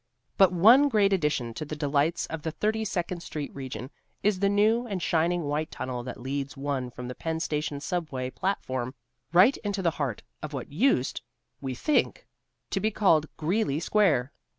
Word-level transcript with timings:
But 0.35 0.51
one 0.51 0.89
great 0.89 1.13
addition 1.13 1.53
to 1.53 1.63
the 1.63 1.75
delights 1.75 2.25
of 2.25 2.41
the 2.41 2.49
Thirty 2.49 2.83
second 2.83 3.21
Street 3.21 3.53
region 3.53 3.91
is 4.23 4.39
the 4.39 4.49
new 4.49 4.87
and 4.87 4.99
shining 4.99 5.43
white 5.43 5.69
tunnel 5.69 6.01
that 6.01 6.19
leads 6.19 6.57
one 6.57 6.89
from 6.89 7.07
the 7.07 7.13
Penn 7.13 7.39
Station 7.39 7.79
subway 7.79 8.31
platform 8.31 8.95
right 9.31 9.55
into 9.57 9.83
the 9.83 9.91
heart 10.01 10.23
of 10.41 10.53
what 10.53 10.71
used 10.71 11.21
(we 11.61 11.75
think) 11.75 12.25
to 12.71 12.79
be 12.79 12.89
called 12.89 13.27
Greeley 13.37 13.79
Square. 13.79 14.31